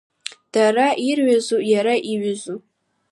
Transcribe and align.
Дара 0.53 0.87
ирҩызу, 1.09 1.59
иара 1.73 1.95
иҩызу? 2.13 2.57